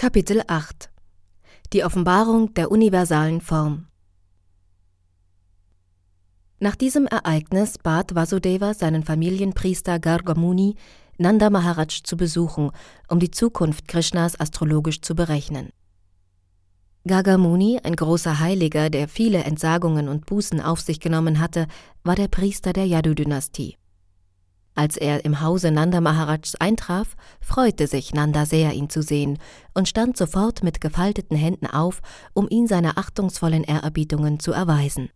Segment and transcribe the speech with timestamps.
[0.00, 0.90] Kapitel 8
[1.72, 3.88] Die Offenbarung der universalen Form
[6.60, 10.76] Nach diesem Ereignis bat Vasudeva seinen Familienpriester Gargamuni,
[11.16, 12.70] Nanda Maharaj zu besuchen,
[13.08, 15.70] um die Zukunft Krishnas astrologisch zu berechnen.
[17.04, 21.66] Gargamuni, ein großer Heiliger, der viele Entsagungen und Bußen auf sich genommen hatte,
[22.04, 23.77] war der Priester der Yadu-Dynastie.
[24.78, 29.40] Als er im Hause Nanda Maharajs eintraf, freute sich Nanda sehr, ihn zu sehen,
[29.74, 32.00] und stand sofort mit gefalteten Händen auf,
[32.32, 35.10] um ihn seine achtungsvollen Ehrerbietungen zu erweisen.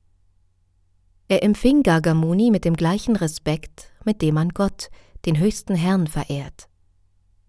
[1.29, 4.91] Er empfing Gargamuni mit dem gleichen Respekt, mit dem man Gott,
[5.27, 6.67] den höchsten Herrn, verehrt.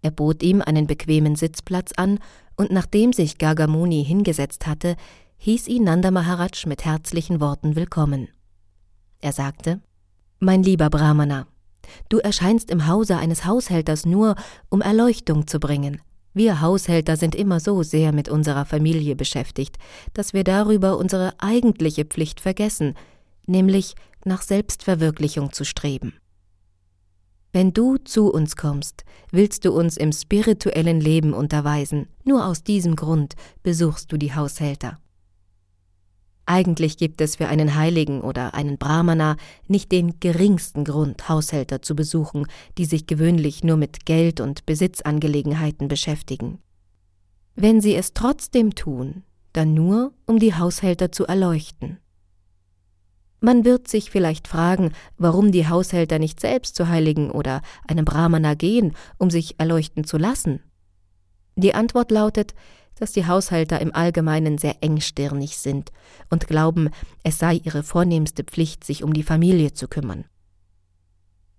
[0.00, 2.20] Er bot ihm einen bequemen Sitzplatz an,
[2.54, 4.94] und nachdem sich Gargamuni hingesetzt hatte,
[5.38, 8.28] hieß ihn Nanda Maharaj mit herzlichen Worten willkommen.
[9.20, 9.80] Er sagte,
[10.38, 11.48] Mein lieber Brahmana,
[12.08, 14.34] Du erscheinst im Hause eines Haushälters nur,
[14.68, 16.00] um Erleuchtung zu bringen.
[16.32, 19.76] Wir Haushälter sind immer so sehr mit unserer Familie beschäftigt,
[20.14, 22.94] dass wir darüber unsere eigentliche Pflicht vergessen,
[23.46, 23.94] nämlich
[24.24, 26.14] nach Selbstverwirklichung zu streben.
[27.52, 32.96] Wenn du zu uns kommst, willst du uns im spirituellen Leben unterweisen, nur aus diesem
[32.96, 34.98] Grund besuchst du die Haushälter.
[36.46, 41.96] Eigentlich gibt es für einen Heiligen oder einen Brahmana nicht den geringsten Grund, Haushälter zu
[41.96, 46.58] besuchen, die sich gewöhnlich nur mit Geld und Besitzangelegenheiten beschäftigen.
[47.54, 49.22] Wenn sie es trotzdem tun,
[49.52, 51.98] dann nur, um die Haushälter zu erleuchten.
[53.40, 58.54] Man wird sich vielleicht fragen, warum die Haushälter nicht selbst zu Heiligen oder einem Brahmana
[58.54, 60.60] gehen, um sich erleuchten zu lassen.
[61.56, 62.54] Die Antwort lautet,
[62.96, 65.90] dass die Haushalter im Allgemeinen sehr engstirnig sind
[66.30, 66.90] und glauben,
[67.22, 70.24] es sei ihre vornehmste Pflicht, sich um die Familie zu kümmern.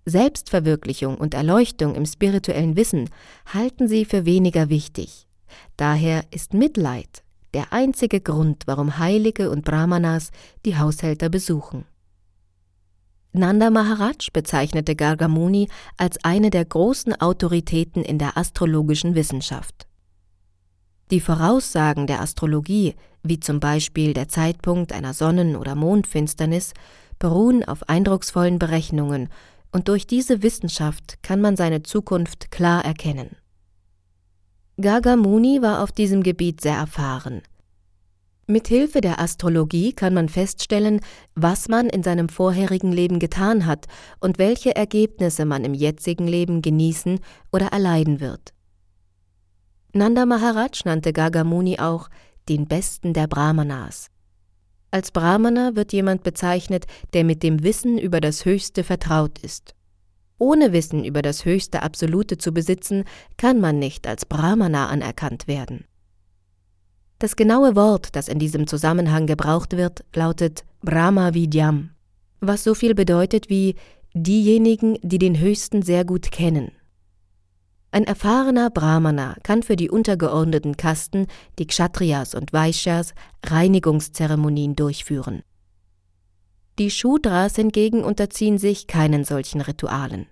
[0.06, 3.10] Selbstverwirklichung und Erleuchtung im spirituellen Wissen
[3.52, 5.26] halten sie für weniger wichtig.
[5.76, 7.22] Daher ist Mitleid
[7.54, 10.30] der einzige Grund, warum Heilige und Brahmanas
[10.66, 11.86] die Haushälter besuchen.
[13.36, 19.86] Nanda Maharaj bezeichnete Gargamuni als eine der großen Autoritäten in der astrologischen Wissenschaft.
[21.10, 26.72] Die Voraussagen der Astrologie, wie zum Beispiel der Zeitpunkt einer Sonnen- oder Mondfinsternis,
[27.18, 29.28] beruhen auf eindrucksvollen Berechnungen,
[29.70, 33.36] und durch diese Wissenschaft kann man seine Zukunft klar erkennen.
[34.80, 37.42] Gagamuni war auf diesem Gebiet sehr erfahren.
[38.48, 41.00] Mit Hilfe der Astrologie kann man feststellen,
[41.34, 43.86] was man in seinem vorherigen Leben getan hat
[44.20, 47.18] und welche Ergebnisse man im jetzigen Leben genießen
[47.50, 48.54] oder erleiden wird.
[49.92, 52.08] Nanda Maharaj nannte Gagamuni auch
[52.48, 54.10] den Besten der Brahmanas.
[54.92, 59.74] Als Brahmana wird jemand bezeichnet, der mit dem Wissen über das Höchste vertraut ist.
[60.38, 63.04] Ohne Wissen über das höchste Absolute zu besitzen,
[63.36, 65.84] kann man nicht als Brahmana anerkannt werden.
[67.18, 71.90] Das genaue Wort, das in diesem Zusammenhang gebraucht wird, lautet Brahma Vidyam,
[72.40, 73.74] was so viel bedeutet wie
[74.12, 76.72] diejenigen, die den Höchsten sehr gut kennen.
[77.90, 81.26] Ein erfahrener Brahmana kann für die untergeordneten Kasten,
[81.58, 83.14] die Kshatriyas und Vaishyas,
[83.46, 85.42] Reinigungszeremonien durchführen.
[86.78, 90.26] Die Shudras hingegen unterziehen sich keinen solchen Ritualen.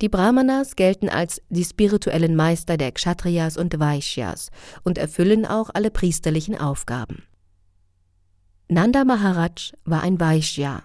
[0.00, 4.50] Die Brahmanas gelten als die spirituellen Meister der Kshatriyas und Vaishyas
[4.82, 7.22] und erfüllen auch alle priesterlichen Aufgaben.
[8.68, 10.82] Nanda Maharaj war ein Vaishya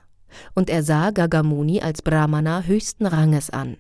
[0.54, 3.78] und er sah Gagamuni als Brahmana höchsten Ranges an.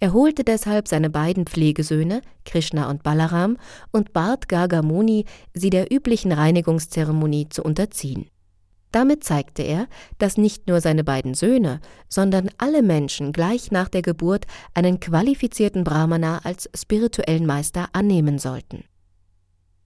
[0.00, 3.58] Er holte deshalb seine beiden Pflegesöhne, Krishna und Balaram,
[3.90, 8.30] und bat Gargamuni, sie der üblichen Reinigungszeremonie zu unterziehen.
[8.92, 9.86] Damit zeigte er,
[10.18, 15.84] dass nicht nur seine beiden Söhne, sondern alle Menschen gleich nach der Geburt einen qualifizierten
[15.84, 18.84] Brahmana als spirituellen Meister annehmen sollten.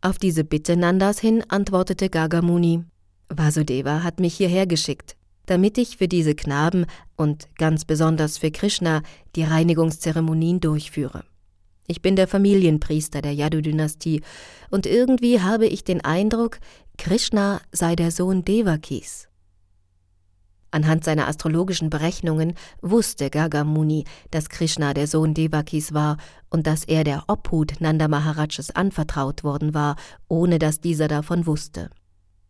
[0.00, 2.84] Auf diese Bitte Nandas hin antwortete Gargamuni,
[3.28, 5.16] Vasudeva hat mich hierher geschickt,
[5.46, 6.86] damit ich für diese Knaben
[7.16, 9.02] und ganz besonders für Krishna
[9.36, 11.24] die Reinigungszeremonien durchführe.
[11.86, 14.22] Ich bin der Familienpriester der Yadu-Dynastie
[14.70, 16.58] und irgendwie habe ich den Eindruck,
[16.96, 19.28] Krishna sei der Sohn Devakis.
[20.70, 26.16] Anhand seiner astrologischen Berechnungen wusste Gagamuni, dass Krishna der Sohn Devakis war
[26.50, 29.94] und dass er der Obhut Nanda Maharajas anvertraut worden war,
[30.26, 31.90] ohne dass dieser davon wusste.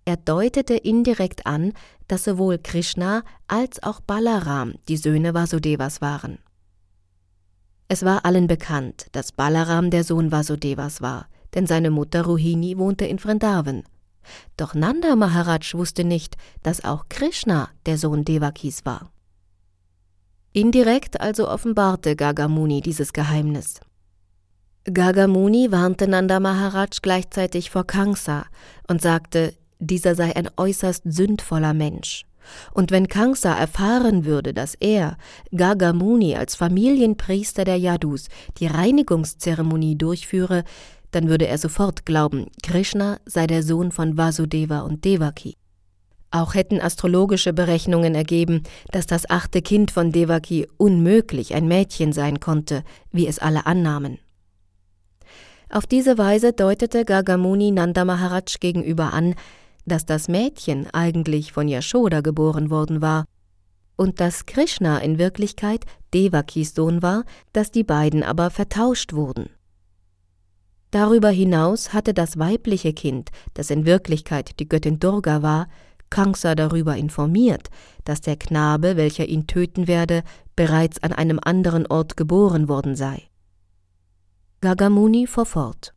[0.06, 1.72] Er deutete indirekt an,
[2.08, 6.38] dass sowohl Krishna als auch Balaram die Söhne Vasudevas waren.
[7.94, 13.04] Es war allen bekannt, dass Balaram der Sohn Vasudevas war, denn seine Mutter Rohini wohnte
[13.04, 13.84] in Vrindavan.
[14.56, 19.12] Doch Nanda Maharaj wusste nicht, dass auch Krishna der Sohn Devakis war.
[20.52, 23.78] Indirekt also offenbarte Gagamuni dieses Geheimnis.
[24.92, 28.46] Gagamuni warnte Nanda Maharaj gleichzeitig vor Kansa
[28.88, 32.26] und sagte, dieser sei ein äußerst sündvoller Mensch.
[32.72, 35.16] Und wenn Kansa erfahren würde, dass er,
[35.54, 40.64] Gagamuni, als Familienpriester der Yadus die Reinigungszeremonie durchführe,
[41.10, 45.56] dann würde er sofort glauben, Krishna sei der Sohn von Vasudeva und Devaki.
[46.30, 52.40] Auch hätten astrologische Berechnungen ergeben, dass das achte Kind von Devaki unmöglich ein Mädchen sein
[52.40, 52.82] konnte,
[53.12, 54.18] wie es alle annahmen.
[55.70, 59.36] Auf diese Weise deutete Gagamuni Nanda Maharaj gegenüber an,
[59.86, 63.24] dass das Mädchen eigentlich von Yashoda geboren worden war
[63.96, 69.50] und dass Krishna in Wirklichkeit Devakis Sohn war, dass die beiden aber vertauscht wurden.
[70.90, 75.68] Darüber hinaus hatte das weibliche Kind, das in Wirklichkeit die Göttin Durga war,
[76.10, 77.70] Kangsa darüber informiert,
[78.04, 80.22] dass der Knabe, welcher ihn töten werde,
[80.54, 83.22] bereits an einem anderen Ort geboren worden sei.
[84.60, 85.94] Gagamuni fuhr fort.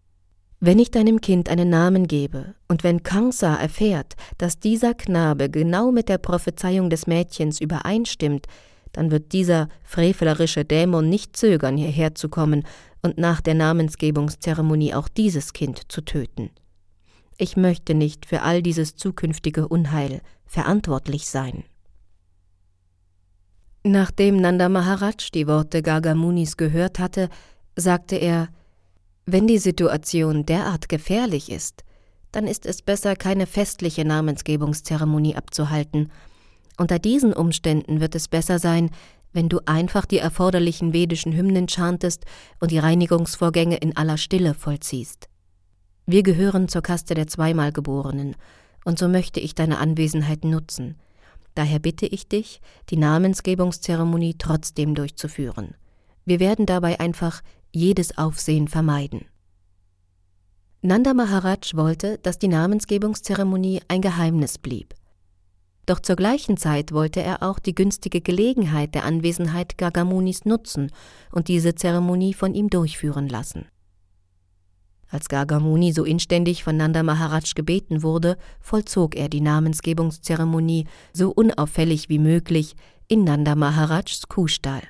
[0.59, 5.91] Wenn ich deinem Kind einen Namen gebe, und wenn Kangsa erfährt, dass dieser Knabe genau
[5.91, 8.47] mit der Prophezeiung des Mädchens übereinstimmt,
[8.91, 12.63] dann wird dieser frevelerische Dämon nicht zögern, hierher zu kommen
[13.03, 16.49] und nach der Namensgebungszeremonie auch dieses Kind zu töten.
[17.37, 21.65] Ich möchte nicht für all dieses zukünftige Unheil verantwortlich sein.
[23.83, 27.29] Nachdem Nanda Maharaj die Worte Gagamunis gehört hatte,
[27.75, 28.49] sagte er,
[29.29, 31.83] wenn die Situation derart gefährlich ist,
[32.31, 36.09] dann ist es besser, keine festliche Namensgebungszeremonie abzuhalten.
[36.77, 38.89] Unter diesen Umständen wird es besser sein,
[39.33, 42.23] wenn du einfach die erforderlichen vedischen Hymnen chantest
[42.61, 45.27] und die Reinigungsvorgänge in aller Stille vollziehst.
[46.05, 48.37] Wir gehören zur Kaste der Zweimalgeborenen,
[48.85, 50.95] und so möchte ich deine Anwesenheit nutzen.
[51.53, 55.75] Daher bitte ich dich, die Namensgebungszeremonie trotzdem durchzuführen.
[56.23, 57.41] Wir werden dabei einfach
[57.77, 59.25] jedes Aufsehen vermeiden.
[60.81, 64.93] Nanda Maharaj wollte, dass die Namensgebungszeremonie ein Geheimnis blieb.
[65.85, 70.91] Doch zur gleichen Zeit wollte er auch die günstige Gelegenheit der Anwesenheit Gagamunis nutzen
[71.31, 73.67] und diese Zeremonie von ihm durchführen lassen.
[75.09, 82.09] Als Gagamuni so inständig von Nanda Maharaj gebeten wurde, vollzog er die Namensgebungszeremonie so unauffällig
[82.09, 82.75] wie möglich
[83.07, 84.83] in Nanda Maharajs Kuhstall.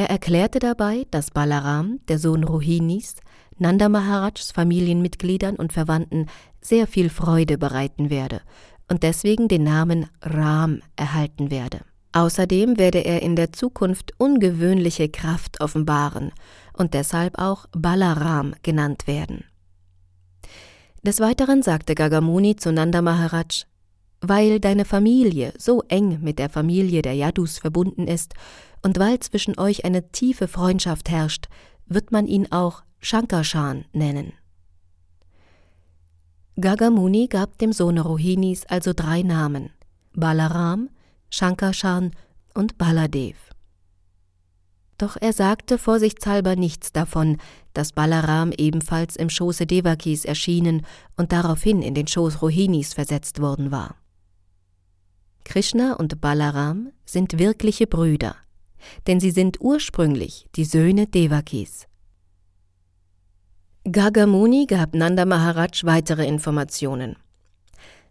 [0.00, 3.16] Er erklärte dabei, dass Balaram, der Sohn Rohinis,
[3.58, 6.24] Nanda Maharajs Familienmitgliedern und Verwandten
[6.62, 8.40] sehr viel Freude bereiten werde
[8.88, 11.80] und deswegen den Namen Ram erhalten werde.
[12.12, 16.32] Außerdem werde er in der Zukunft ungewöhnliche Kraft offenbaren
[16.72, 19.44] und deshalb auch Balaram genannt werden.
[21.02, 23.66] Des Weiteren sagte Gagamuni zu Nanda Maharaj,
[24.20, 28.34] weil deine Familie so eng mit der Familie der Yadus verbunden ist
[28.82, 31.48] und weil zwischen euch eine tiefe Freundschaft herrscht,
[31.86, 34.32] wird man ihn auch Shankarshan nennen.
[36.60, 39.70] Gagamuni gab dem Sohne Rohinis also drei Namen:
[40.12, 40.90] Balaram,
[41.30, 42.10] Shankarshan
[42.54, 43.36] und Baladev.
[44.98, 47.38] Doch er sagte vorsichtshalber nichts davon,
[47.72, 50.84] dass Balaram ebenfalls im Schoße Devakis erschienen
[51.16, 53.99] und daraufhin in den Schoß Rohinis versetzt worden war.
[55.50, 58.36] Krishna und Balaram sind wirkliche Brüder
[59.06, 61.86] denn sie sind ursprünglich die Söhne Devakis.
[63.90, 67.16] Gagamuni gab Nanda Maharaj weitere Informationen.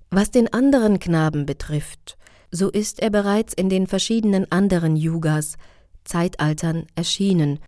[0.09, 2.17] Was den anderen Knaben betrifft,
[2.51, 5.55] so ist er bereits in den verschiedenen anderen Yugas,
[6.03, 7.59] Zeitaltern erschienen,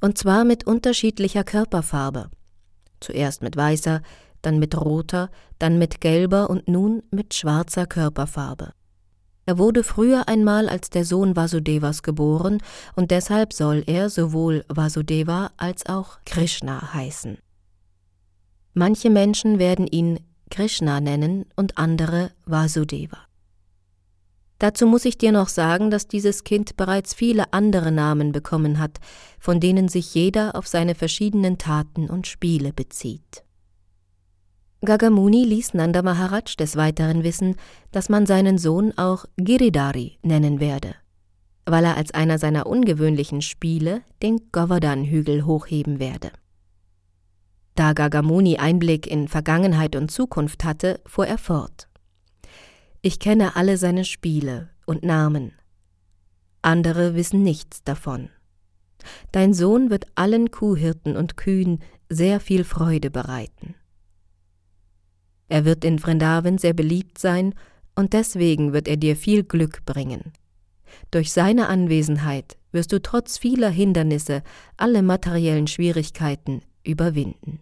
[0.00, 2.28] und zwar mit unterschiedlicher Körperfarbe.
[3.00, 4.02] Zuerst mit weißer,
[4.42, 8.72] dann mit roter, dann mit gelber und nun mit schwarzer Körperfarbe.
[9.48, 12.58] Er wurde früher einmal als der Sohn Vasudevas geboren
[12.96, 17.38] und deshalb soll er sowohl Vasudeva als auch Krishna heißen.
[18.74, 23.20] Manche Menschen werden ihn Krishna nennen und andere Vasudeva.
[24.58, 28.98] Dazu muss ich dir noch sagen, dass dieses Kind bereits viele andere Namen bekommen hat,
[29.38, 33.44] von denen sich jeder auf seine verschiedenen Taten und Spiele bezieht.
[34.84, 37.56] Gagamuni ließ Nanda Maharaj des Weiteren wissen,
[37.90, 40.94] dass man seinen Sohn auch Giridhari nennen werde,
[41.66, 46.30] weil er als einer seiner ungewöhnlichen Spiele den Govardhan-Hügel hochheben werde.
[47.74, 51.88] Da Gagamuni Einblick in Vergangenheit und Zukunft hatte, fuhr er fort.
[53.02, 55.52] Ich kenne alle seine Spiele und Namen.
[56.62, 58.30] Andere wissen nichts davon.
[59.32, 63.74] Dein Sohn wird allen Kuhhirten und Kühen sehr viel Freude bereiten.
[65.48, 67.54] Er wird in Vrindavan sehr beliebt sein
[67.94, 70.32] und deswegen wird er dir viel Glück bringen.
[71.10, 74.42] Durch seine Anwesenheit wirst du trotz vieler Hindernisse
[74.76, 77.60] alle materiellen Schwierigkeiten überwinden.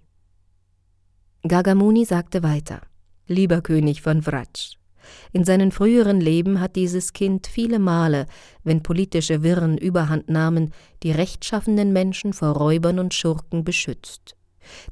[1.47, 2.81] Gagamuni sagte weiter,
[3.29, 4.77] Lieber König von Vraj,
[5.33, 8.27] in seinen früheren Leben hat dieses Kind viele Male,
[8.65, 14.37] wenn politische Wirren überhand nahmen, die rechtschaffenden Menschen vor Räubern und Schurken beschützt.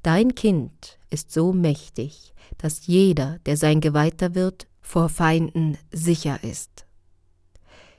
[0.03, 6.87] Dein Kind ist so mächtig, dass jeder, der sein Geweihter wird, vor Feinden sicher ist.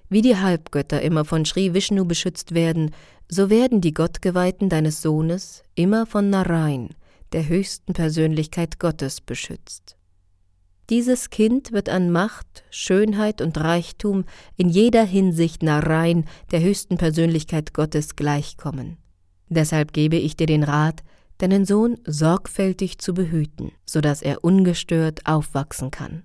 [0.10, 2.92] Wie die Halbgötter immer von Sri Vishnu beschützt werden,
[3.28, 6.90] so werden die Gottgeweihten deines Sohnes immer von Narain,
[7.32, 9.98] der höchsten Persönlichkeit Gottes, beschützt.
[10.92, 17.74] Dieses Kind wird an Macht, Schönheit und Reichtum in jeder Hinsicht Narain, der höchsten Persönlichkeit
[17.74, 18.98] Gottes, gleichkommen.
[19.50, 21.04] Deshalb gebe ich dir den Rat,
[21.38, 26.24] deinen Sohn sorgfältig zu behüten, so dass er ungestört aufwachsen kann.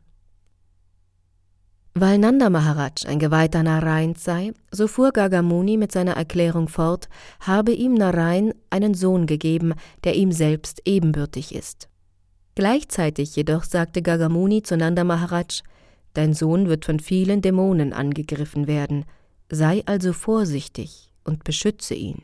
[1.94, 7.08] Weil Nanda Maharaj ein Geweihter Narains sei, so fuhr Gagamuni mit seiner Erklärung fort,
[7.40, 9.74] habe ihm Narain einen Sohn gegeben,
[10.04, 11.88] der ihm selbst ebenbürtig ist.
[12.54, 15.62] Gleichzeitig jedoch sagte Gagamuni zu Nanda Maharaj,
[16.14, 19.04] Dein Sohn wird von vielen Dämonen angegriffen werden,
[19.50, 22.22] sei also vorsichtig und beschütze ihn.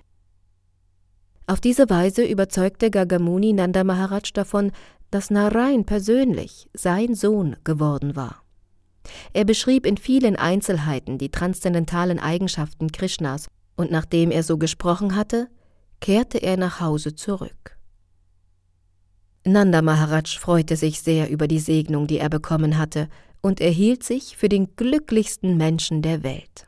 [1.47, 4.73] Auf diese Weise überzeugte Gagamuni Nanda Maharaj davon,
[5.11, 8.43] dass Narain persönlich sein Sohn geworden war.
[9.33, 15.49] Er beschrieb in vielen Einzelheiten die transzendentalen Eigenschaften Krishnas, und nachdem er so gesprochen hatte,
[16.01, 17.77] kehrte er nach Hause zurück.
[19.45, 23.09] Nanda Maharaj freute sich sehr über die Segnung, die er bekommen hatte,
[23.41, 26.67] und erhielt sich für den glücklichsten Menschen der Welt.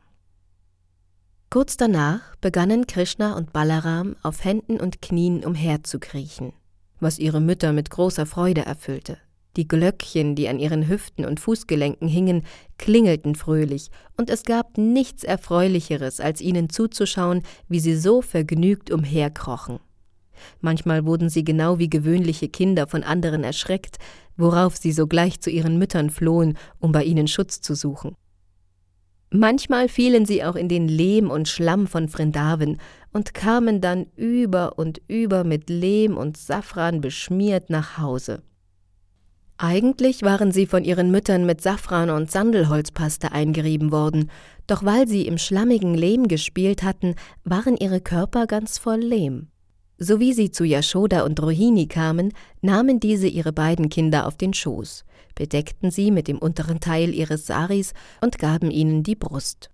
[1.50, 6.52] Kurz danach begannen Krishna und Balaram auf Händen und Knien umherzukriechen,
[7.00, 9.16] was ihre Mütter mit großer Freude erfüllte.
[9.56, 12.44] Die Glöckchen, die an ihren Hüften und Fußgelenken hingen,
[12.76, 19.80] klingelten fröhlich, und es gab nichts Erfreulicheres, als ihnen zuzuschauen, wie sie so vergnügt umherkrochen.
[20.60, 23.96] Manchmal wurden sie genau wie gewöhnliche Kinder von anderen erschreckt,
[24.36, 28.16] worauf sie sogleich zu ihren Müttern flohen, um bei ihnen Schutz zu suchen.
[29.30, 32.78] Manchmal fielen sie auch in den Lehm und Schlamm von Vrindavan
[33.12, 38.42] und kamen dann über und über mit Lehm und Safran beschmiert nach Hause.
[39.58, 44.30] Eigentlich waren sie von ihren Müttern mit Safran und Sandelholzpaste eingerieben worden,
[44.66, 49.48] doch weil sie im schlammigen Lehm gespielt hatten, waren ihre Körper ganz voll Lehm.
[49.98, 52.32] So wie sie zu Yashoda und Rohini kamen,
[52.62, 55.04] nahmen diese ihre beiden Kinder auf den Schoß,
[55.38, 59.70] bedeckten sie mit dem unteren Teil ihres Saris und gaben ihnen die Brust.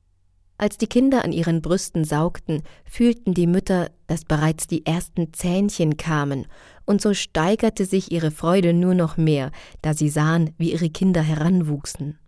[0.58, 5.96] Als die Kinder an ihren Brüsten saugten, fühlten die Mütter, dass bereits die ersten Zähnchen
[5.96, 6.46] kamen,
[6.84, 11.22] und so steigerte sich ihre Freude nur noch mehr, da sie sahen, wie ihre Kinder
[11.22, 12.18] heranwuchsen.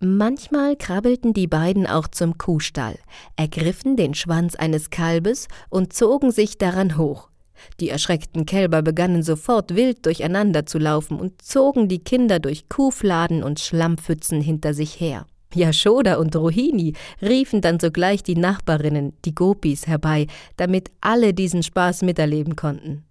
[0.00, 2.98] Manchmal krabbelten die beiden auch zum Kuhstall,
[3.36, 7.30] ergriffen den Schwanz eines Kalbes und zogen sich daran hoch,
[7.80, 13.42] die erschreckten Kälber begannen sofort wild durcheinander zu laufen und zogen die Kinder durch Kuhfladen
[13.42, 15.26] und Schlammpfützen hinter sich her.
[15.54, 20.26] Yashoda und Rohini riefen dann sogleich die Nachbarinnen, die Gopis, herbei,
[20.56, 23.04] damit alle diesen Spaß miterleben konnten.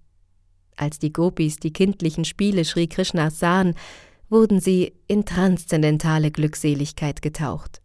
[0.76, 3.76] Als die Gopis die kindlichen Spiele Sri Krishnas sahen,
[4.30, 7.82] wurden sie in transzendentale Glückseligkeit getaucht.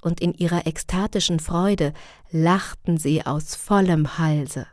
[0.00, 1.92] Und in ihrer ekstatischen Freude
[2.30, 4.66] lachten sie aus vollem Halse.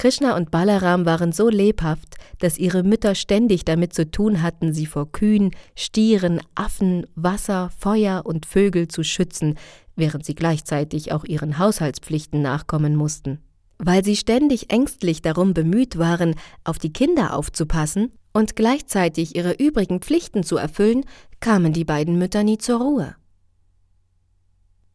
[0.00, 4.86] Krishna und Balaram waren so lebhaft, dass ihre Mütter ständig damit zu tun hatten, sie
[4.86, 9.58] vor Kühen, Stieren, Affen, Wasser, Feuer und Vögel zu schützen,
[9.96, 13.40] während sie gleichzeitig auch ihren Haushaltspflichten nachkommen mussten.
[13.76, 20.00] Weil sie ständig ängstlich darum bemüht waren, auf die Kinder aufzupassen und gleichzeitig ihre übrigen
[20.00, 21.04] Pflichten zu erfüllen,
[21.40, 23.16] kamen die beiden Mütter nie zur Ruhe.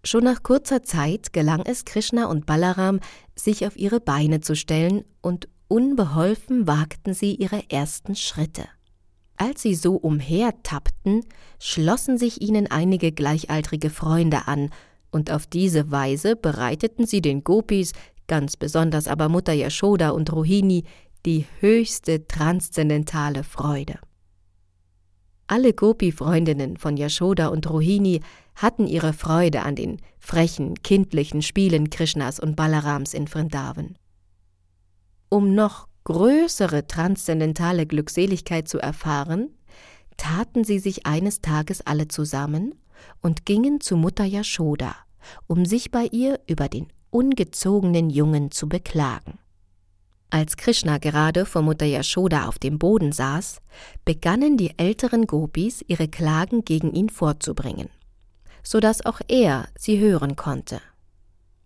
[0.05, 2.99] Schon nach kurzer Zeit gelang es Krishna und Balaram,
[3.35, 8.65] sich auf ihre Beine zu stellen, und unbeholfen wagten sie ihre ersten Schritte.
[9.37, 11.25] Als sie so umhertappten,
[11.59, 14.69] schlossen sich ihnen einige gleichaltrige Freunde an,
[15.11, 17.93] und auf diese Weise bereiteten sie den Gopis,
[18.27, 20.83] ganz besonders aber Mutter Yashoda und Rohini,
[21.25, 23.99] die höchste transzendentale Freude.
[25.47, 28.21] Alle Gopi-Freundinnen von Yashoda und Rohini
[28.55, 33.97] hatten ihre Freude an den frechen, kindlichen Spielen Krishnas und Balarams in Vrindavan.
[35.29, 39.49] Um noch größere transzendentale Glückseligkeit zu erfahren,
[40.17, 42.75] taten sie sich eines Tages alle zusammen
[43.21, 44.95] und gingen zu Mutter Yashoda,
[45.47, 49.39] um sich bei ihr über den ungezogenen Jungen zu beklagen.
[50.29, 53.61] Als Krishna gerade vor Mutter Yashoda auf dem Boden saß,
[54.03, 57.89] begannen die älteren Gopis ihre Klagen gegen ihn vorzubringen,
[58.65, 60.81] so dass auch er sie hören konnte.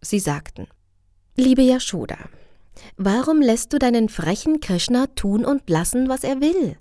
[0.02, 0.68] Sie sagten:
[1.36, 2.18] Liebe Yashoda,
[2.98, 6.78] Warum lässt du deinen frechen Krishna tun und lassen, was er will?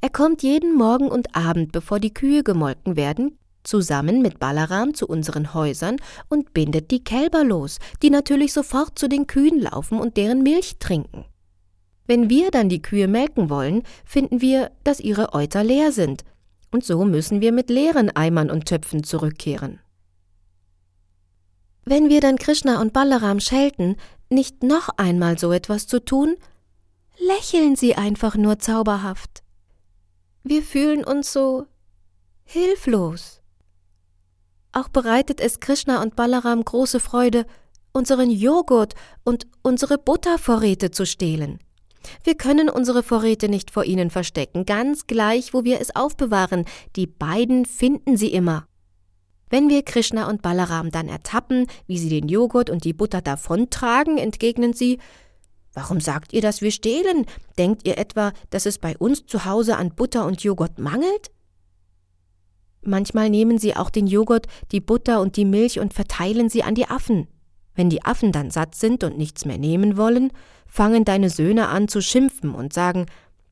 [0.00, 5.06] Er kommt jeden Morgen und Abend, bevor die Kühe gemolken werden, zusammen mit Balaram zu
[5.06, 5.96] unseren Häusern
[6.28, 10.78] und bindet die Kälber los, die natürlich sofort zu den Kühen laufen und deren Milch
[10.78, 11.24] trinken.
[12.06, 16.24] Wenn wir dann die Kühe melken wollen, finden wir, dass ihre Euter leer sind,
[16.70, 19.80] und so müssen wir mit leeren Eimern und Töpfen zurückkehren.
[21.84, 23.96] Wenn wir dann Krishna und Balaram schelten,
[24.28, 26.36] nicht noch einmal so etwas zu tun,
[27.18, 29.42] lächeln sie einfach nur zauberhaft.
[30.44, 31.66] Wir fühlen uns so
[32.44, 33.40] hilflos.
[34.72, 37.46] Auch bereitet es Krishna und Balaram große Freude,
[37.92, 38.94] unseren Joghurt
[39.24, 41.58] und unsere Buttervorräte zu stehlen.
[42.24, 46.64] Wir können unsere Vorräte nicht vor ihnen verstecken, ganz gleich, wo wir es aufbewahren,
[46.96, 48.66] die beiden finden sie immer.
[49.50, 54.18] Wenn wir Krishna und Balaram dann ertappen, wie sie den Joghurt und die Butter davontragen,
[54.18, 54.98] entgegnen sie
[55.74, 57.24] Warum sagt ihr, dass wir stehlen?
[57.56, 61.30] Denkt ihr etwa, dass es bei uns zu Hause an Butter und Joghurt mangelt?
[62.82, 66.74] Manchmal nehmen sie auch den Joghurt, die Butter und die Milch und verteilen sie an
[66.74, 67.28] die Affen.
[67.78, 70.32] Wenn die Affen dann satt sind und nichts mehr nehmen wollen,
[70.66, 73.06] fangen deine Söhne an zu schimpfen und sagen,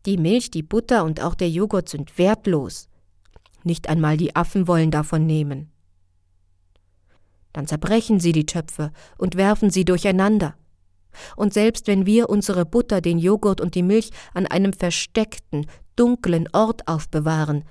[0.04, 2.88] die Milch, die Butter und auch der Joghurt sind wertlos.
[3.62, 5.70] Nicht einmal die Affen wollen davon nehmen.
[7.52, 10.56] Dann zerbrechen sie die Töpfe und werfen sie durcheinander.
[11.36, 16.48] Und selbst wenn wir unsere Butter, den Joghurt und die Milch an einem versteckten, dunklen
[16.52, 17.62] Ort aufbewahren,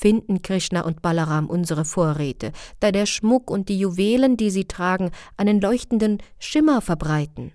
[0.00, 5.10] finden Krishna und Balaram unsere Vorräte, da der Schmuck und die Juwelen, die sie tragen,
[5.36, 7.52] einen leuchtenden Schimmer verbreiten.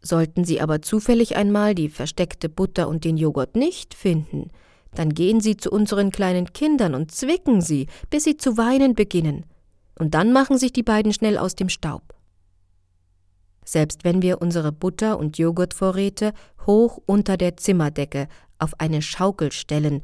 [0.00, 4.50] Sollten sie aber zufällig einmal die versteckte Butter und den Joghurt nicht finden,
[4.94, 9.44] dann gehen sie zu unseren kleinen Kindern und zwicken sie, bis sie zu weinen beginnen,
[9.98, 12.14] und dann machen sich die beiden schnell aus dem Staub.
[13.64, 16.32] Selbst wenn wir unsere Butter- und Joghurtvorräte
[16.66, 20.02] hoch unter der Zimmerdecke auf eine Schaukel stellen,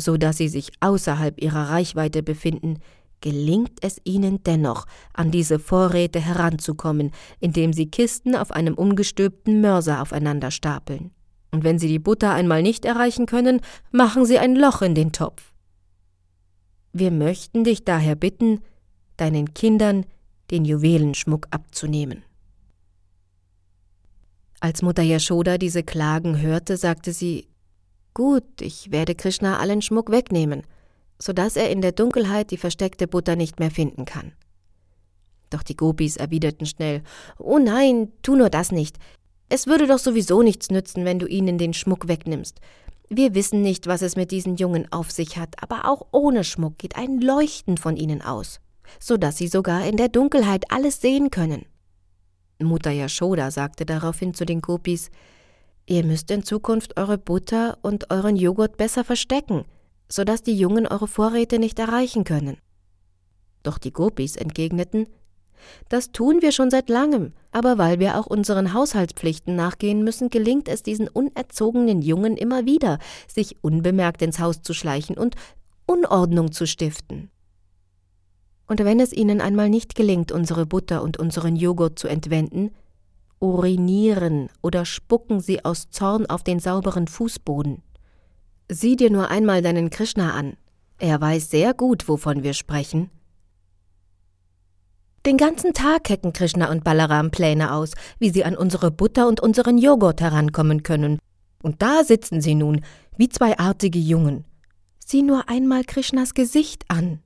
[0.00, 2.78] so dass sie sich außerhalb ihrer Reichweite befinden,
[3.20, 10.00] gelingt es ihnen dennoch, an diese Vorräte heranzukommen, indem sie Kisten auf einem umgestülpten Mörser
[10.00, 11.10] aufeinander stapeln.
[11.50, 13.60] Und wenn sie die Butter einmal nicht erreichen können,
[13.90, 15.52] machen sie ein Loch in den Topf.
[16.92, 18.60] Wir möchten dich daher bitten,
[19.16, 20.06] deinen Kindern
[20.50, 22.24] den Juwelenschmuck abzunehmen.
[24.60, 27.49] Als Mutter Yashoda diese Klagen hörte, sagte sie
[28.14, 30.62] Gut, ich werde Krishna allen Schmuck wegnehmen,
[31.18, 34.32] so dass er in der Dunkelheit die versteckte Butter nicht mehr finden kann.
[35.50, 37.02] Doch die Gopis erwiderten schnell
[37.38, 38.98] Oh nein, tu nur das nicht.
[39.48, 42.60] Es würde doch sowieso nichts nützen, wenn du ihnen den Schmuck wegnimmst.
[43.08, 46.78] Wir wissen nicht, was es mit diesen Jungen auf sich hat, aber auch ohne Schmuck
[46.78, 48.60] geht ein Leuchten von ihnen aus
[48.98, 51.66] so dass sie sogar in der Dunkelheit alles sehen können.
[52.58, 55.10] Mutter Yashoda sagte daraufhin zu den Gopis,
[55.90, 59.64] Ihr müsst in Zukunft eure Butter und euren Joghurt besser verstecken,
[60.08, 62.58] so dass die Jungen eure Vorräte nicht erreichen können.
[63.64, 65.08] Doch die Gopis entgegneten,
[65.88, 70.68] das tun wir schon seit langem, aber weil wir auch unseren Haushaltspflichten nachgehen müssen, gelingt
[70.68, 75.34] es diesen unerzogenen Jungen immer wieder, sich unbemerkt ins Haus zu schleichen und
[75.86, 77.32] Unordnung zu stiften.
[78.68, 82.70] Und wenn es ihnen einmal nicht gelingt, unsere Butter und unseren Joghurt zu entwenden,
[83.40, 87.82] urinieren oder spucken sie aus Zorn auf den sauberen Fußboden.
[88.68, 90.56] Sieh dir nur einmal deinen Krishna an.
[90.98, 93.10] Er weiß sehr gut, wovon wir sprechen.
[95.26, 99.40] Den ganzen Tag hecken Krishna und Balaram Pläne aus, wie sie an unsere Butter und
[99.40, 101.18] unseren Joghurt herankommen können.
[101.62, 102.82] Und da sitzen sie nun,
[103.16, 104.44] wie zwei artige Jungen.
[105.04, 107.20] Sieh nur einmal Krishnas Gesicht an.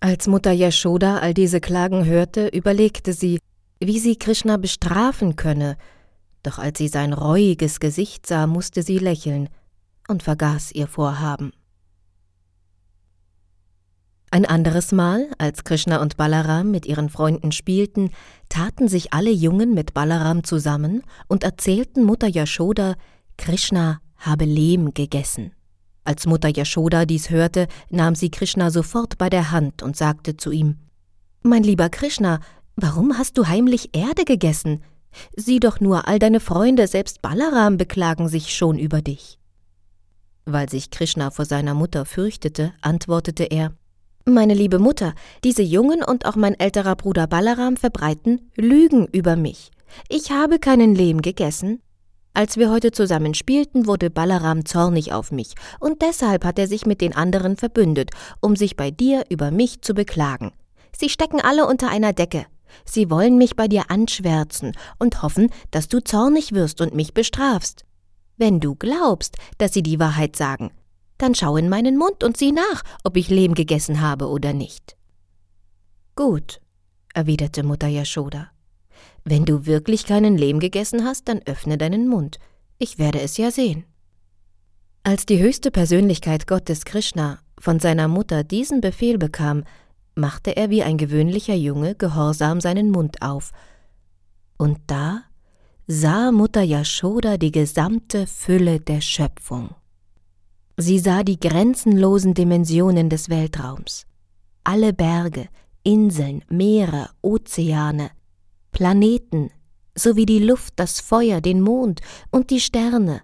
[0.00, 3.38] Als Mutter Yashoda all diese Klagen hörte, überlegte sie,
[3.80, 5.76] wie sie Krishna bestrafen könne,
[6.42, 9.48] doch als sie sein reuiges Gesicht sah, musste sie lächeln
[10.08, 11.52] und vergaß ihr Vorhaben.
[14.30, 18.10] Ein anderes Mal, als Krishna und Balaram mit ihren Freunden spielten,
[18.48, 22.96] taten sich alle Jungen mit Balaram zusammen und erzählten Mutter Yashoda,
[23.38, 25.52] Krishna habe Lehm gegessen.
[26.04, 30.50] Als Mutter Yashoda dies hörte, nahm sie Krishna sofort bei der Hand und sagte zu
[30.50, 30.76] ihm
[31.42, 32.40] Mein lieber Krishna,
[32.76, 34.82] warum hast du heimlich Erde gegessen?
[35.34, 39.38] Sieh doch nur, all deine Freunde, selbst Balaram beklagen sich schon über dich.
[40.44, 43.72] Weil sich Krishna vor seiner Mutter fürchtete, antwortete er
[44.24, 49.70] Meine liebe Mutter, diese Jungen und auch mein älterer Bruder Balaram verbreiten Lügen über mich.
[50.08, 51.80] Ich habe keinen Lehm gegessen,
[52.36, 56.84] als wir heute zusammen spielten, wurde Balaram zornig auf mich, und deshalb hat er sich
[56.84, 58.10] mit den anderen verbündet,
[58.42, 60.52] um sich bei dir über mich zu beklagen.
[60.94, 62.44] Sie stecken alle unter einer Decke.
[62.84, 67.84] Sie wollen mich bei dir anschwärzen und hoffen, dass du zornig wirst und mich bestrafst.
[68.36, 70.70] Wenn du glaubst, dass sie die Wahrheit sagen,
[71.18, 74.96] dann schau in meinen Mund und sieh nach, ob ich Lehm gegessen habe oder nicht.
[76.14, 76.60] Gut,
[77.14, 78.50] erwiderte Mutter Yashoda.
[79.24, 82.38] Wenn du wirklich keinen Lehm gegessen hast, dann öffne deinen Mund.
[82.78, 83.84] Ich werde es ja sehen.
[85.02, 89.64] Als die höchste Persönlichkeit Gottes Krishna von seiner Mutter diesen Befehl bekam,
[90.16, 93.52] machte er wie ein gewöhnlicher Junge gehorsam seinen Mund auf.
[94.58, 95.22] Und da
[95.86, 99.70] sah Mutter Yashoda die gesamte Fülle der Schöpfung.
[100.76, 104.06] Sie sah die grenzenlosen Dimensionen des Weltraums.
[104.64, 105.48] Alle Berge,
[105.84, 108.10] Inseln, Meere, Ozeane,
[108.72, 109.50] Planeten,
[109.94, 112.00] sowie die Luft, das Feuer, den Mond
[112.30, 113.22] und die Sterne.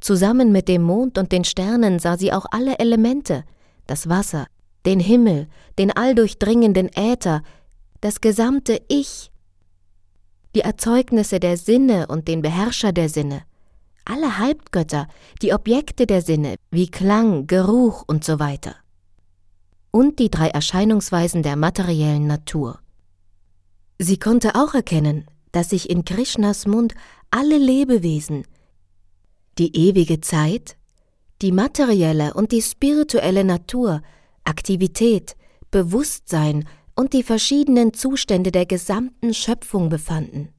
[0.00, 3.44] Zusammen mit dem Mond und den Sternen sah sie auch alle Elemente,
[3.86, 4.46] das Wasser,
[4.86, 7.42] den Himmel, den alldurchdringenden Äther,
[8.00, 9.30] das gesamte Ich,
[10.54, 13.42] die Erzeugnisse der Sinne und den Beherrscher der Sinne,
[14.04, 15.06] alle Halbgötter,
[15.42, 18.76] die Objekte der Sinne wie Klang, Geruch und so weiter.
[19.90, 22.80] Und die drei Erscheinungsweisen der materiellen Natur.
[23.98, 26.94] Sie konnte auch erkennen, dass sich in Krishnas Mund
[27.30, 28.44] alle Lebewesen,
[29.58, 30.76] die ewige Zeit,
[31.42, 34.02] die materielle und die spirituelle Natur,
[34.44, 35.36] Aktivität,
[35.70, 40.50] Bewusstsein und die verschiedenen Zustände der gesamten Schöpfung befanden.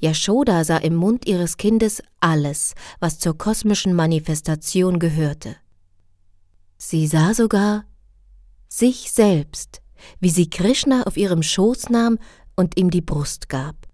[0.00, 5.56] Yashoda sah im Mund ihres Kindes alles, was zur kosmischen Manifestation gehörte.
[6.78, 7.84] Sie sah sogar
[8.68, 9.82] sich selbst,
[10.18, 12.18] wie sie Krishna auf ihrem Schoß nahm
[12.56, 13.86] und ihm die Brust gab.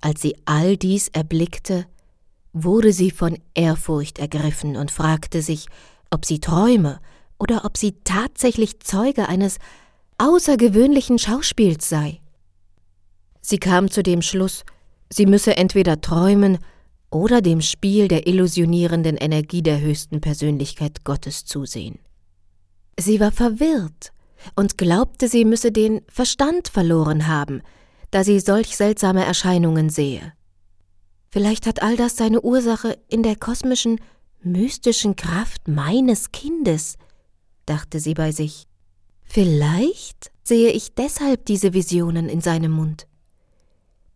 [0.00, 1.86] Als sie all dies erblickte,
[2.52, 5.66] wurde sie von Ehrfurcht ergriffen und fragte sich,
[6.10, 7.00] ob sie träume
[7.38, 9.58] oder ob sie tatsächlich Zeuge eines
[10.18, 12.20] außergewöhnlichen Schauspiels sei.
[13.40, 14.64] Sie kam zu dem Schluss,
[15.10, 16.58] sie müsse entweder träumen
[17.10, 21.98] oder dem Spiel der illusionierenden Energie der höchsten Persönlichkeit Gottes zusehen.
[22.98, 24.12] Sie war verwirrt
[24.56, 27.62] und glaubte, sie müsse den Verstand verloren haben,
[28.10, 30.32] da sie solch seltsame Erscheinungen sehe.
[31.30, 34.00] Vielleicht hat all das seine Ursache in der kosmischen,
[34.40, 36.96] mystischen Kraft meines Kindes,
[37.68, 38.66] dachte sie bei sich.
[39.22, 43.06] Vielleicht sehe ich deshalb diese Visionen in seinem Mund.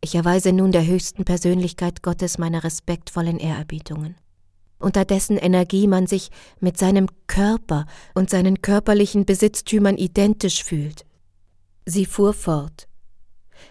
[0.00, 4.16] Ich erweise nun der höchsten Persönlichkeit Gottes meine respektvollen Ehrerbietungen,
[4.78, 11.04] unter dessen Energie man sich mit seinem Körper und seinen körperlichen Besitztümern identisch fühlt.
[11.86, 12.88] Sie fuhr fort.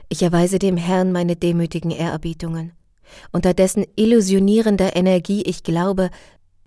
[0.07, 2.71] Ich erweise dem Herrn meine demütigen Ehrerbietungen,
[3.31, 6.11] unter dessen illusionierender Energie ich glaube,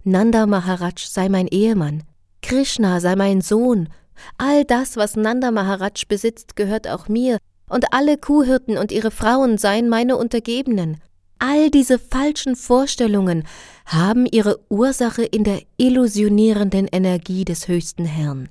[0.02, 2.02] Nanda Maharaj sei mein Ehemann,
[2.46, 3.88] Krishna sei mein Sohn,
[4.36, 7.38] all das, was Nanda Maharaj besitzt, gehört auch mir,
[7.70, 10.98] und alle Kuhhirten und ihre Frauen seien meine Untergebenen.
[11.38, 13.44] All diese falschen Vorstellungen
[13.86, 18.50] haben ihre Ursache in der illusionierenden Energie des höchsten Herrn.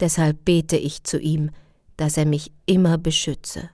[0.00, 1.50] Deshalb bete ich zu ihm,
[1.96, 3.70] dass er mich immer beschütze.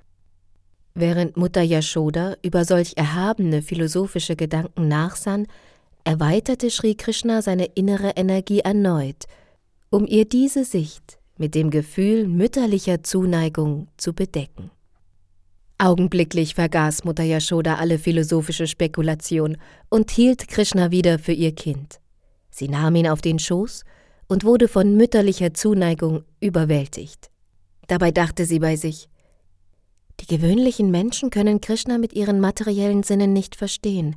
[0.94, 5.48] Während Mutter Yashoda über solch erhabene philosophische Gedanken nachsann,
[6.04, 9.26] erweiterte Sri Krishna seine innere Energie erneut,
[9.90, 14.70] um ihr diese Sicht mit dem Gefühl mütterlicher Zuneigung zu bedecken.
[15.78, 19.56] Augenblicklich vergaß Mutter Yashoda alle philosophische Spekulation
[19.88, 22.00] und hielt Krishna wieder für ihr Kind.
[22.50, 23.84] Sie nahm ihn auf den Schoß
[24.28, 27.30] und wurde von mütterlicher Zuneigung überwältigt.
[27.88, 29.08] Dabei dachte sie bei sich,
[30.20, 34.16] die gewöhnlichen Menschen können Krishna mit ihren materiellen Sinnen nicht verstehen,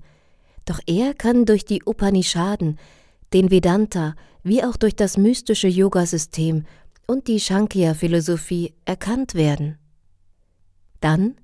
[0.66, 2.78] doch er kann durch die Upanishaden,
[3.34, 6.66] den Vedanta, wie auch durch das mystische Yogasystem
[7.08, 9.78] und die Shankya-Philosophie erkannt werden.
[11.00, 11.36] Dann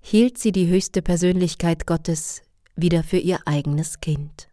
[0.00, 2.42] hielt sie die höchste Persönlichkeit Gottes
[2.74, 4.48] wieder für ihr eigenes Kind.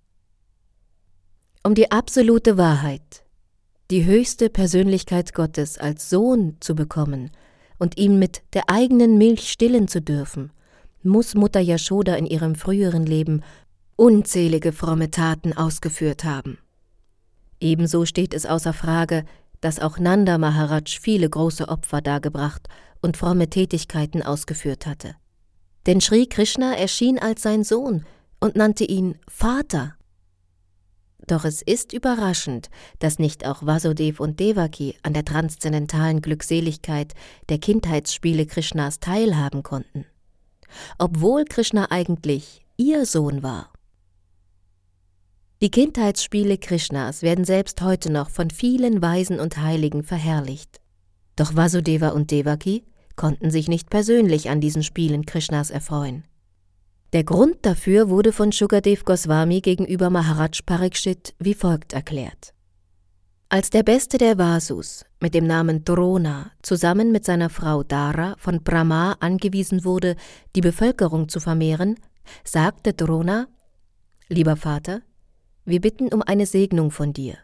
[1.64, 3.24] Um die absolute Wahrheit,
[3.90, 7.32] die höchste Persönlichkeit Gottes als Sohn zu bekommen
[7.80, 10.52] und ihn mit der eigenen Milch stillen zu dürfen,
[11.02, 13.42] muss Mutter Yashoda in ihrem früheren Leben
[13.96, 16.59] unzählige fromme Taten ausgeführt haben.
[17.60, 19.26] Ebenso steht es außer Frage,
[19.62, 22.68] dass auch Nanda Maharaj viele große Opfer dargebracht
[23.02, 25.16] und fromme Tätigkeiten ausgeführt hatte.
[25.86, 28.06] Denn Sri Krishna erschien als sein Sohn
[28.40, 29.96] und nannte ihn Vater.
[31.28, 32.70] Doch es ist überraschend,
[33.00, 37.14] dass nicht auch Vasudev und Devaki an der transzendentalen Glückseligkeit
[37.50, 40.06] der Kindheitsspiele Krishnas teilhaben konnten,
[40.98, 43.72] obwohl Krishna eigentlich ihr Sohn war.
[45.62, 50.80] Die Kindheitsspiele Krishnas werden selbst heute noch von vielen Weisen und Heiligen verherrlicht.
[51.36, 52.86] Doch Vasudeva und Devaki
[53.18, 56.24] konnten sich nicht persönlich an diesen Spielen Krishnas erfreuen.
[57.12, 62.54] Der Grund dafür wurde von Shukadev Goswami gegenüber Maharaj Parikshit wie folgt erklärt.
[63.50, 68.64] Als der beste der Vasus mit dem Namen Drona zusammen mit seiner Frau Dara von
[68.64, 70.16] Brahma angewiesen wurde,
[70.56, 71.96] die Bevölkerung zu vermehren,
[72.46, 73.48] sagte Drona,
[74.30, 75.02] Lieber Vater,
[75.70, 77.38] wir bitten um eine Segnung von dir.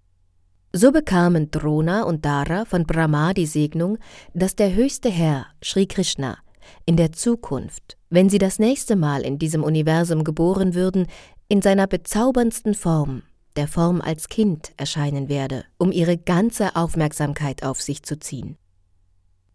[0.73, 3.97] So bekamen Drona und Dara von Brahma die Segnung,
[4.33, 6.37] dass der höchste Herr, Sri Krishna,
[6.85, 11.07] in der Zukunft, wenn sie das nächste Mal in diesem Universum geboren würden,
[11.47, 13.23] in seiner bezauberndsten Form
[13.55, 18.57] der Form als Kind erscheinen werde, um ihre ganze Aufmerksamkeit auf sich zu ziehen.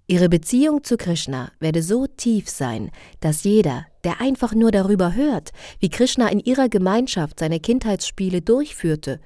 [0.07, 5.51] Ihre Beziehung zu Krishna werde so tief sein, dass jeder, der einfach nur darüber hört,
[5.79, 9.21] wie Krishna in ihrer Gemeinschaft seine Kindheitsspiele durchführte,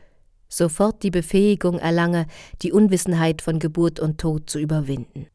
[0.49, 2.27] sofort die Befähigung erlange,
[2.63, 5.27] die Unwissenheit von Geburt und Tod zu überwinden.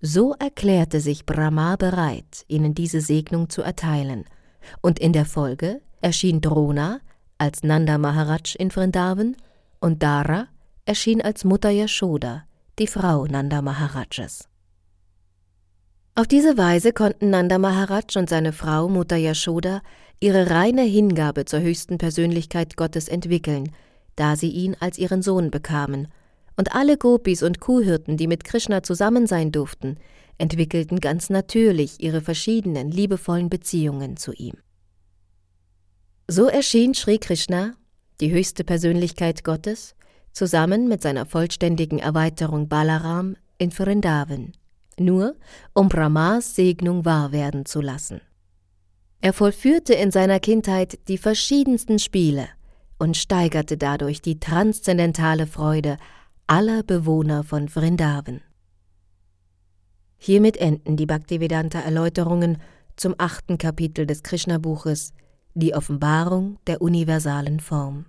[0.00, 4.24] So erklärte sich Brahma bereit, ihnen diese Segnung zu erteilen,
[4.80, 7.00] und in der Folge erschien Drona
[7.38, 9.36] als Nanda Maharaj in Vrindavan
[9.80, 10.48] und Dara
[10.84, 12.44] erschien als Mutter Yashoda,
[12.78, 14.49] die Frau Nanda Maharajas.
[16.20, 19.80] Auf diese Weise konnten Nanda Maharaj und seine Frau Mutter Yashoda
[20.20, 23.72] ihre reine Hingabe zur höchsten Persönlichkeit Gottes entwickeln,
[24.16, 26.08] da sie ihn als ihren Sohn bekamen,
[26.58, 29.96] und alle Gopis und Kuhhirten, die mit Krishna zusammen sein durften,
[30.36, 34.58] entwickelten ganz natürlich ihre verschiedenen liebevollen Beziehungen zu ihm.
[36.28, 37.72] So erschien Sri Krishna,
[38.20, 39.94] die höchste Persönlichkeit Gottes,
[40.34, 44.52] zusammen mit seiner vollständigen Erweiterung Balaram in Vrindavan,
[45.00, 45.34] nur
[45.74, 48.20] um Brahmas Segnung wahr werden zu lassen.
[49.20, 52.48] Er vollführte in seiner Kindheit die verschiedensten Spiele
[52.98, 55.96] und steigerte dadurch die transzendentale Freude
[56.46, 58.40] aller Bewohner von Vrindavan.
[60.16, 62.58] Hiermit enden die Bhaktivedanta Erläuterungen
[62.96, 65.14] zum achten Kapitel des Krishna-Buches
[65.54, 68.04] die Offenbarung der universalen Form.